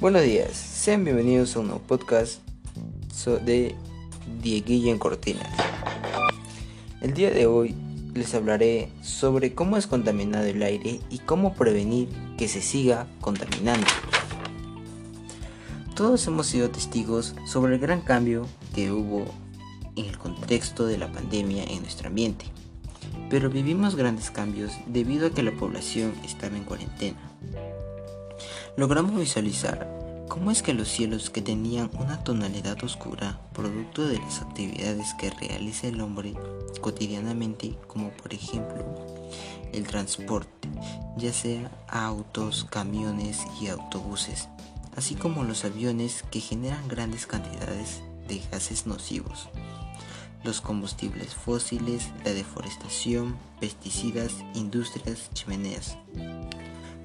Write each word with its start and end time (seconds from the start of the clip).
Buenos 0.00 0.22
días, 0.22 0.56
sean 0.56 1.04
bienvenidos 1.04 1.54
a 1.54 1.60
un 1.60 1.66
nuevo 1.66 1.82
podcast 1.82 2.40
de 3.44 3.74
Dieguilla 4.42 4.92
en 4.92 4.98
Cortinas. 4.98 5.54
El 7.02 7.12
día 7.12 7.30
de 7.30 7.44
hoy 7.44 7.74
les 8.14 8.34
hablaré 8.34 8.88
sobre 9.02 9.54
cómo 9.54 9.76
es 9.76 9.86
contaminado 9.86 10.46
el 10.46 10.62
aire 10.62 11.00
y 11.10 11.18
cómo 11.18 11.52
prevenir 11.52 12.08
que 12.38 12.48
se 12.48 12.62
siga 12.62 13.08
contaminando. 13.20 13.86
Todos 15.94 16.26
hemos 16.26 16.46
sido 16.46 16.70
testigos 16.70 17.34
sobre 17.46 17.74
el 17.74 17.78
gran 17.78 18.00
cambio 18.00 18.46
que 18.74 18.90
hubo 18.92 19.26
en 19.96 20.06
el 20.06 20.16
contexto 20.16 20.86
de 20.86 20.96
la 20.96 21.12
pandemia 21.12 21.64
en 21.64 21.82
nuestro 21.82 22.08
ambiente, 22.08 22.46
pero 23.28 23.50
vivimos 23.50 23.96
grandes 23.96 24.30
cambios 24.30 24.72
debido 24.86 25.26
a 25.26 25.30
que 25.30 25.42
la 25.42 25.52
población 25.52 26.14
estaba 26.24 26.56
en 26.56 26.64
cuarentena. 26.64 27.18
Logramos 28.80 29.14
visualizar 29.14 29.86
cómo 30.26 30.50
es 30.50 30.62
que 30.62 30.72
los 30.72 30.88
cielos 30.88 31.28
que 31.28 31.42
tenían 31.42 31.90
una 31.98 32.24
tonalidad 32.24 32.82
oscura, 32.82 33.38
producto 33.52 34.06
de 34.06 34.16
las 34.16 34.40
actividades 34.40 35.12
que 35.18 35.28
realiza 35.28 35.88
el 35.88 36.00
hombre 36.00 36.32
cotidianamente, 36.80 37.76
como 37.86 38.08
por 38.08 38.32
ejemplo 38.32 38.86
el 39.74 39.86
transporte, 39.86 40.66
ya 41.18 41.30
sea 41.30 41.70
autos, 41.88 42.66
camiones 42.70 43.40
y 43.60 43.68
autobuses, 43.68 44.48
así 44.96 45.14
como 45.14 45.44
los 45.44 45.66
aviones 45.66 46.24
que 46.30 46.40
generan 46.40 46.88
grandes 46.88 47.26
cantidades 47.26 48.00
de 48.28 48.40
gases 48.50 48.86
nocivos, 48.86 49.50
los 50.42 50.62
combustibles 50.62 51.34
fósiles, 51.34 52.08
la 52.24 52.32
deforestación, 52.32 53.36
pesticidas, 53.60 54.32
industrias, 54.54 55.28
chimeneas. 55.34 55.98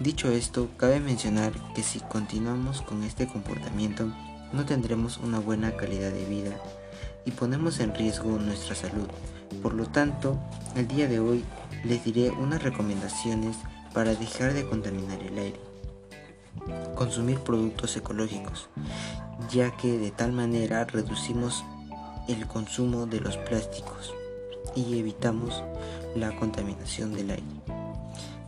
Dicho 0.00 0.32
esto, 0.32 0.70
cabe 0.78 0.98
mencionar 0.98 1.52
que 1.74 1.82
si 1.82 2.00
continuamos 2.00 2.80
con 2.80 3.02
este 3.02 3.26
comportamiento 3.26 4.10
no 4.50 4.64
tendremos 4.64 5.18
una 5.18 5.38
buena 5.40 5.76
calidad 5.76 6.10
de 6.10 6.24
vida 6.24 6.56
y 7.26 7.32
ponemos 7.32 7.80
en 7.80 7.94
riesgo 7.94 8.30
nuestra 8.38 8.74
salud. 8.74 9.08
Por 9.62 9.74
lo 9.74 9.84
tanto, 9.84 10.38
el 10.74 10.88
día 10.88 11.06
de 11.06 11.20
hoy 11.20 11.44
les 11.84 12.02
diré 12.02 12.30
unas 12.30 12.62
recomendaciones 12.62 13.58
para 13.92 14.14
dejar 14.14 14.54
de 14.54 14.66
contaminar 14.66 15.20
el 15.22 15.38
aire. 15.38 15.60
Consumir 16.94 17.38
productos 17.40 17.94
ecológicos, 17.94 18.70
ya 19.50 19.76
que 19.76 19.98
de 19.98 20.12
tal 20.12 20.32
manera 20.32 20.86
reducimos 20.86 21.62
el 22.26 22.46
consumo 22.46 23.04
de 23.04 23.20
los 23.20 23.36
plásticos 23.36 24.14
y 24.74 24.98
evitamos 24.98 25.62
la 26.16 26.34
contaminación 26.36 27.12
del 27.12 27.32
aire. 27.32 27.79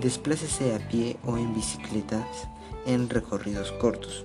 Desplácese 0.00 0.74
a 0.74 0.78
pie 0.88 1.16
o 1.24 1.38
en 1.38 1.54
bicicletas 1.54 2.48
en 2.86 3.08
recorridos 3.08 3.72
cortos. 3.72 4.24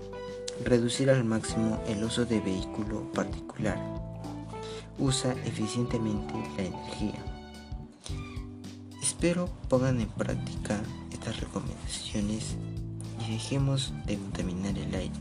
Reducir 0.66 1.10
al 1.10 1.24
máximo 1.24 1.82
el 1.88 2.04
uso 2.04 2.26
de 2.26 2.42
vehículo 2.42 3.10
particular. 3.14 3.80
Usa 5.00 5.34
eficientemente 5.46 6.34
la 6.58 6.64
energía. 6.64 7.24
Espero 9.02 9.50
pongan 9.70 10.02
en 10.02 10.10
práctica 10.10 10.82
estas 11.12 11.40
recomendaciones 11.40 12.56
y 13.26 13.32
dejemos 13.32 13.94
de 14.06 14.18
contaminar 14.18 14.78
el 14.78 14.94
aire. 14.94 15.16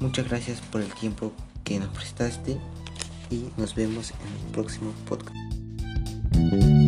Muchas 0.00 0.28
gracias 0.28 0.60
por 0.60 0.80
el 0.80 0.92
tiempo 0.92 1.32
que 1.62 1.78
nos 1.78 1.88
prestaste 1.90 2.58
y 3.30 3.44
nos 3.56 3.76
vemos 3.76 4.10
en 4.10 4.46
el 4.46 4.52
próximo 4.52 4.92
podcast. 5.08 6.81